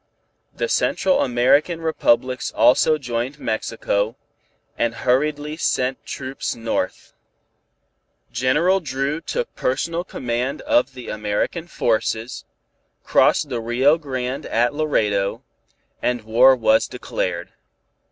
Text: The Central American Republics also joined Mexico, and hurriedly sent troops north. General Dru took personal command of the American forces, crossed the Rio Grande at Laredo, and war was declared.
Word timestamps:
The 0.51 0.67
Central 0.67 1.21
American 1.21 1.79
Republics 1.79 2.51
also 2.53 2.97
joined 2.97 3.37
Mexico, 3.37 4.15
and 4.75 4.95
hurriedly 4.95 5.57
sent 5.57 6.03
troops 6.07 6.55
north. 6.55 7.13
General 8.31 8.79
Dru 8.79 9.21
took 9.21 9.53
personal 9.55 10.03
command 10.03 10.63
of 10.63 10.95
the 10.95 11.09
American 11.09 11.67
forces, 11.67 12.45
crossed 13.03 13.49
the 13.49 13.61
Rio 13.61 13.99
Grande 13.99 14.47
at 14.47 14.73
Laredo, 14.73 15.43
and 16.01 16.23
war 16.23 16.55
was 16.55 16.87
declared. 16.87 17.53